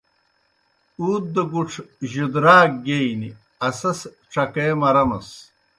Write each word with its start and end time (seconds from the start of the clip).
اُوت 0.99 1.23
دہ 1.33 1.43
گُڇھ 1.51 1.75
جُدراک 2.11 2.71
گیئینیْ 2.85 3.29
اسَس 3.67 3.99
ڇکے 4.31 4.67
مرَمَس۔ 4.79 5.29